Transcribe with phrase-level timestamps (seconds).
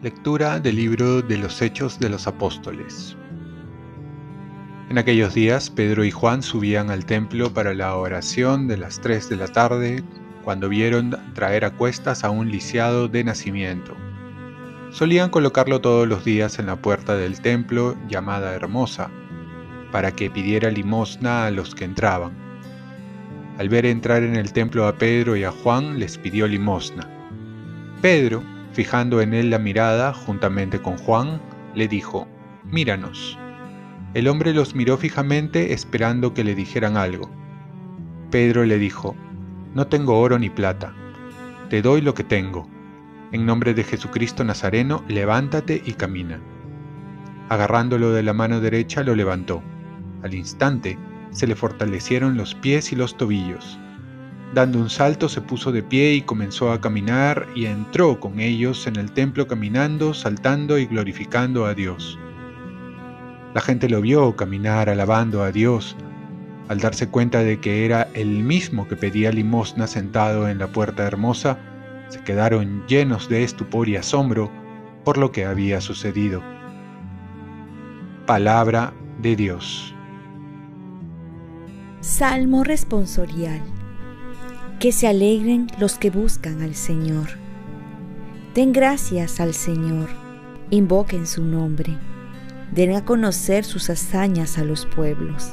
[0.00, 3.16] Lectura del libro de los Hechos de los Apóstoles.
[4.90, 9.28] En aquellos días Pedro y Juan subían al templo para la oración de las tres
[9.28, 10.04] de la tarde
[10.44, 13.96] cuando vieron traer a cuestas a un lisiado de nacimiento.
[14.90, 19.10] Solían colocarlo todos los días en la puerta del templo llamada Hermosa,
[19.90, 22.32] para que pidiera limosna a los que entraban.
[23.58, 27.08] Al ver entrar en el templo a Pedro y a Juan, les pidió limosna.
[28.00, 28.42] Pedro,
[28.78, 31.40] Fijando en él la mirada, juntamente con Juan,
[31.74, 32.28] le dijo,
[32.64, 33.36] Míranos.
[34.14, 37.28] El hombre los miró fijamente esperando que le dijeran algo.
[38.30, 39.16] Pedro le dijo,
[39.74, 40.94] No tengo oro ni plata,
[41.70, 42.68] te doy lo que tengo.
[43.32, 46.40] En nombre de Jesucristo Nazareno, levántate y camina.
[47.48, 49.60] Agarrándolo de la mano derecha, lo levantó.
[50.22, 50.98] Al instante,
[51.30, 53.78] se le fortalecieron los pies y los tobillos.
[54.54, 58.86] Dando un salto se puso de pie y comenzó a caminar y entró con ellos
[58.86, 62.18] en el templo caminando, saltando y glorificando a Dios.
[63.54, 65.96] La gente lo vio caminar alabando a Dios.
[66.68, 71.06] Al darse cuenta de que era el mismo que pedía limosna sentado en la puerta
[71.06, 71.58] hermosa,
[72.08, 74.50] se quedaron llenos de estupor y asombro
[75.04, 76.42] por lo que había sucedido.
[78.26, 79.94] Palabra de Dios.
[82.00, 83.60] Salmo responsorial
[84.78, 87.30] que se alegren los que buscan al Señor.
[88.54, 90.08] Den gracias al Señor,
[90.70, 91.98] invoquen su nombre,
[92.72, 95.50] den a conocer sus hazañas a los pueblos,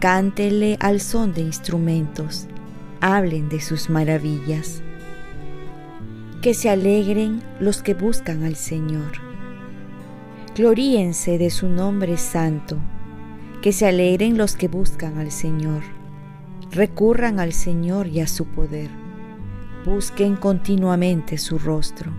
[0.00, 2.46] cántele al son de instrumentos,
[3.00, 4.82] hablen de sus maravillas.
[6.42, 9.12] Que se alegren los que buscan al Señor.
[10.54, 12.76] Gloríense de su nombre santo,
[13.64, 15.82] que se alegren los que buscan al Señor
[16.70, 18.90] recurran al Señor y a su poder.
[19.86, 22.12] Busquen continuamente su rostro.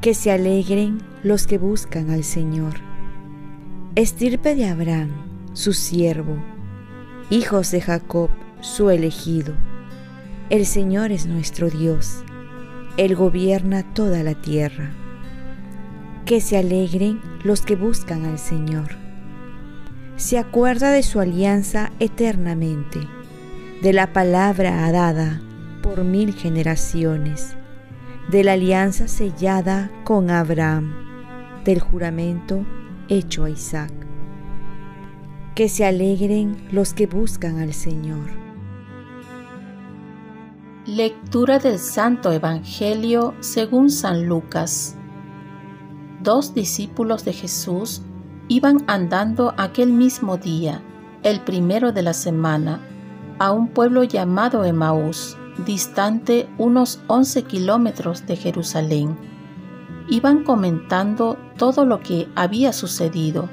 [0.00, 2.76] Que se alegren los que buscan al Señor.
[3.94, 5.10] Estirpe de Abraham,
[5.52, 6.42] su siervo,
[7.28, 8.30] hijos de Jacob,
[8.62, 9.52] su elegido.
[10.48, 12.24] El Señor es nuestro Dios.
[12.96, 14.94] Él gobierna toda la tierra.
[16.24, 19.05] Que se alegren los que buscan al Señor.
[20.16, 23.06] Se acuerda de su alianza eternamente
[23.82, 25.42] de la palabra dada
[25.82, 27.54] por mil generaciones,
[28.30, 30.94] de la alianza sellada con Abraham,
[31.64, 32.64] del juramento
[33.08, 33.92] hecho a Isaac.
[35.54, 38.30] Que se alegren los que buscan al Señor.
[40.86, 44.96] Lectura del Santo Evangelio según San Lucas.
[46.22, 48.02] Dos discípulos de Jesús
[48.48, 50.80] iban andando aquel mismo día,
[51.22, 52.80] el primero de la semana,
[53.38, 59.16] a un pueblo llamado Emaús, distante unos 11 kilómetros de Jerusalén.
[60.08, 63.48] Iban comentando todo lo que había sucedido.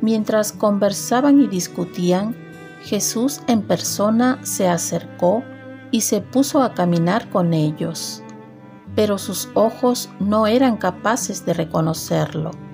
[0.00, 2.34] Mientras conversaban y discutían,
[2.82, 5.44] Jesús en persona se acercó
[5.92, 8.22] y se puso a caminar con ellos,
[8.96, 12.69] pero sus ojos no eran capaces de reconocerlo.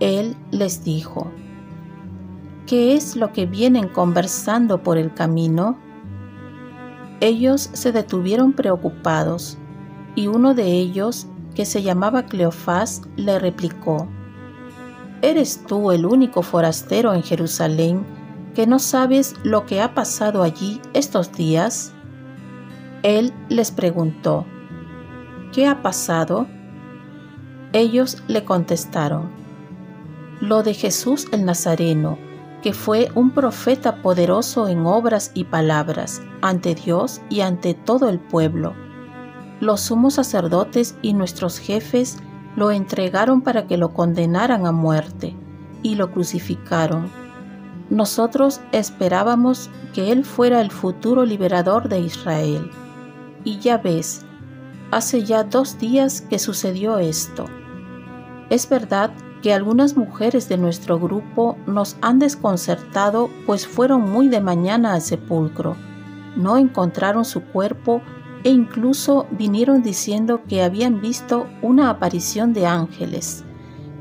[0.00, 1.30] Él les dijo,
[2.66, 5.78] ¿Qué es lo que vienen conversando por el camino?
[7.20, 9.58] Ellos se detuvieron preocupados,
[10.14, 14.08] y uno de ellos, que se llamaba Cleofás, le replicó,
[15.22, 18.06] ¿Eres tú el único forastero en Jerusalén
[18.54, 21.92] que no sabes lo que ha pasado allí estos días?
[23.02, 24.46] Él les preguntó,
[25.52, 26.46] ¿qué ha pasado?
[27.72, 29.39] Ellos le contestaron,
[30.40, 32.18] lo de Jesús el Nazareno
[32.62, 38.18] que fue un profeta poderoso en obras y palabras ante Dios y ante todo el
[38.18, 38.74] pueblo.
[39.60, 42.18] Los sumos sacerdotes y nuestros jefes
[42.56, 45.36] lo entregaron para que lo condenaran a muerte
[45.82, 47.10] y lo crucificaron.
[47.88, 52.70] Nosotros esperábamos que Él fuera el futuro liberador de Israel.
[53.42, 54.24] Y ya ves,
[54.90, 57.46] hace ya dos días que sucedió esto.
[58.50, 59.10] Es verdad
[59.42, 65.00] que algunas mujeres de nuestro grupo nos han desconcertado pues fueron muy de mañana al
[65.00, 65.76] sepulcro.
[66.36, 68.02] No encontraron su cuerpo
[68.44, 73.44] e incluso vinieron diciendo que habían visto una aparición de ángeles,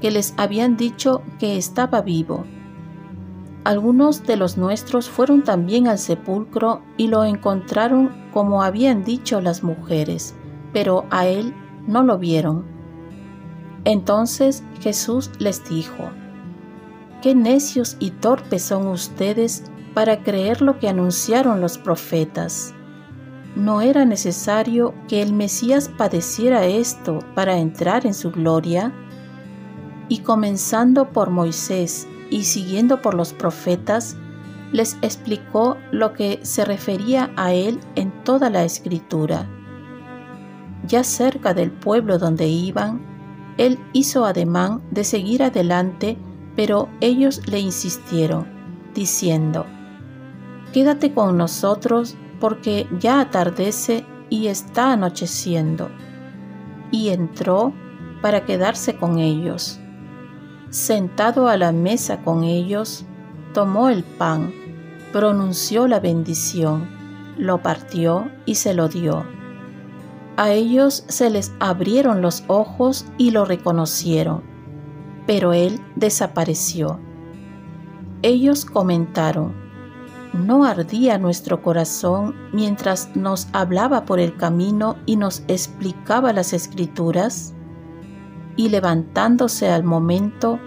[0.02, 2.46] que les habían dicho que estaba vivo.
[3.66, 9.64] Algunos de los nuestros fueron también al sepulcro y lo encontraron como habían dicho las
[9.64, 10.36] mujeres,
[10.72, 11.54] pero a él
[11.86, 12.79] no lo vieron.
[13.86, 16.10] Entonces Jesús les dijo,
[17.22, 22.74] qué necios y torpes son ustedes para creer lo que anunciaron los profetas.
[23.56, 28.94] ¿No era necesario que el Mesías padeciera esto para entrar en su gloria?
[30.08, 34.16] Y comenzando por Moisés y siguiendo por los profetas,
[34.72, 39.50] les explicó lo que se refería a él en toda la escritura.
[40.86, 43.09] Ya cerca del pueblo donde iban,
[43.60, 46.18] él hizo ademán de seguir adelante,
[46.56, 48.48] pero ellos le insistieron,
[48.96, 49.66] diciendo,
[50.72, 55.90] Quédate con nosotros porque ya atardece y está anocheciendo.
[56.90, 57.74] Y entró
[58.22, 59.78] para quedarse con ellos.
[60.70, 63.06] Sentado a la mesa con ellos,
[63.54, 64.54] tomó el pan,
[65.12, 66.88] pronunció la bendición,
[67.38, 69.26] lo partió y se lo dio.
[70.40, 74.42] A ellos se les abrieron los ojos y lo reconocieron,
[75.28, 76.98] pero él desapareció.
[78.22, 79.54] Ellos comentaron,
[80.32, 87.54] ¿no ardía nuestro corazón mientras nos hablaba por el camino y nos explicaba las escrituras?
[88.56, 90.58] Y levantándose al momento,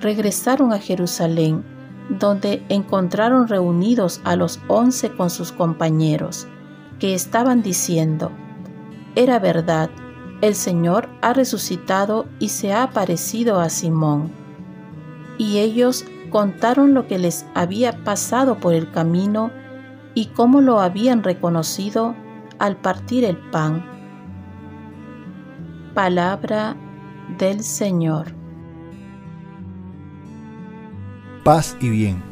[0.00, 1.64] regresaron a Jerusalén,
[2.10, 6.46] donde encontraron reunidos a los once con sus compañeros,
[7.00, 8.30] que estaban diciendo,
[9.16, 9.88] Era verdad,
[10.42, 14.30] el Señor ha resucitado y se ha aparecido a Simón.
[15.38, 19.50] Y ellos contaron lo que les había pasado por el camino
[20.14, 22.14] y cómo lo habían reconocido
[22.58, 23.84] al partir el pan.
[25.94, 26.76] Palabra
[27.38, 28.34] del Señor.
[31.42, 32.22] Paz y bien.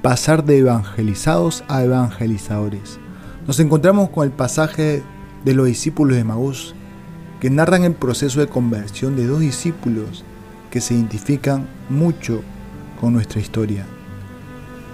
[0.00, 2.98] Pasar de evangelizados a evangelizadores.
[3.46, 5.02] Nos encontramos con el pasaje
[5.44, 6.74] de los discípulos de Maús
[7.40, 10.24] que narran el proceso de conversión de dos discípulos
[10.70, 12.42] que se identifican mucho
[13.00, 13.84] con nuestra historia.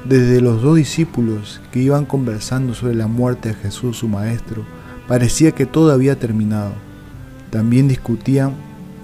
[0.09, 4.65] Desde los dos discípulos que iban conversando sobre la muerte de Jesús, su Maestro,
[5.07, 6.73] parecía que todo había terminado.
[7.51, 8.55] También discutían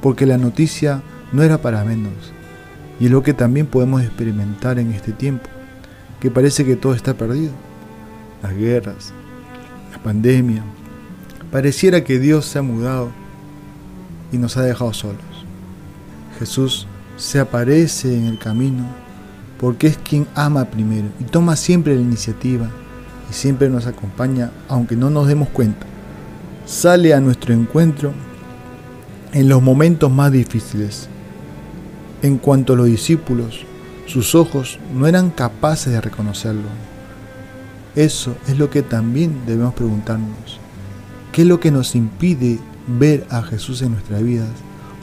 [0.01, 1.03] porque la noticia
[1.33, 2.13] no era para menos.
[2.99, 5.51] Y es lo que también podemos experimentar en este tiempo,
[6.21, 7.53] que parece que todo está perdido.
[8.43, 9.13] Las guerras,
[9.93, 10.63] la pandemia,
[11.55, 13.13] pareciera que Dios se ha mudado
[14.33, 15.23] y nos ha dejado solos.
[16.37, 18.85] Jesús se aparece en el camino
[19.61, 22.69] porque es quien ama primero y toma siempre la iniciativa
[23.31, 25.87] y siempre nos acompaña aunque no nos demos cuenta.
[26.67, 28.13] Sale a nuestro encuentro
[29.33, 31.09] en los momentos más difíciles.
[32.23, 33.65] En cuanto a los discípulos,
[34.07, 36.67] sus ojos no eran capaces de reconocerlo.
[37.95, 40.64] Eso es lo que también debemos preguntarnos.
[41.35, 44.49] ¿Qué es lo que nos impide ver a Jesús en nuestras vidas?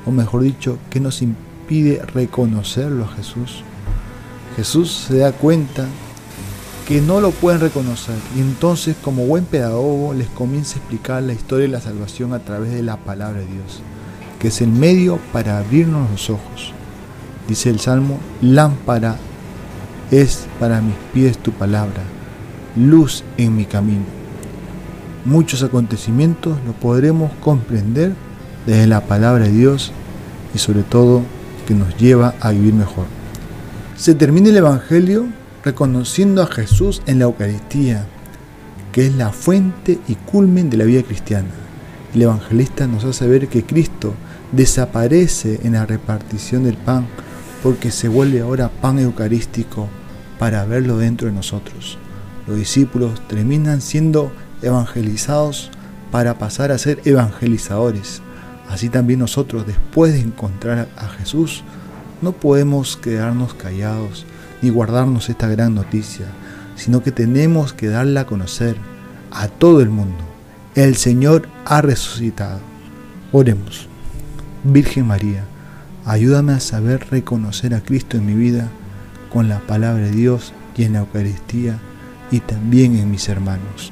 [0.08, 3.64] O mejor dicho, ¿qué nos impide pide reconocerlo a Jesús,
[4.58, 5.86] Jesús se da cuenta
[6.86, 11.32] que no lo pueden reconocer y entonces como buen pedagogo les comienza a explicar la
[11.32, 13.82] historia de la salvación a través de la palabra de Dios,
[14.38, 16.74] que es el medio para abrirnos los ojos.
[17.48, 19.16] Dice el Salmo, lámpara
[20.12, 22.04] es para mis pies tu palabra,
[22.76, 24.21] luz en mi camino.
[25.26, 28.14] Muchos acontecimientos los podremos comprender
[28.66, 29.92] desde la palabra de Dios
[30.56, 31.22] y sobre todo
[31.68, 33.06] que nos lleva a vivir mejor.
[33.96, 35.28] Se termina el Evangelio
[35.64, 38.08] reconociendo a Jesús en la Eucaristía,
[38.92, 41.50] que es la fuente y culmen de la vida cristiana.
[42.14, 44.14] El evangelista nos hace ver que Cristo
[44.52, 47.08] desaparece en la repartición del pan
[47.64, 49.88] porque se vuelve ahora pan eucarístico
[50.38, 51.98] para verlo dentro de nosotros.
[52.48, 55.72] Los discípulos terminan siendo evangelizados
[56.12, 58.22] para pasar a ser evangelizadores.
[58.70, 61.64] Así también nosotros, después de encontrar a Jesús,
[62.22, 64.26] no podemos quedarnos callados
[64.62, 66.28] ni guardarnos esta gran noticia,
[66.76, 68.76] sino que tenemos que darla a conocer
[69.32, 70.24] a todo el mundo.
[70.76, 72.60] El Señor ha resucitado.
[73.32, 73.88] Oremos.
[74.64, 75.44] Virgen María,
[76.06, 78.70] ayúdame a saber reconocer a Cristo en mi vida
[79.32, 81.80] con la palabra de Dios y en la Eucaristía
[82.30, 83.92] y también en mis hermanos.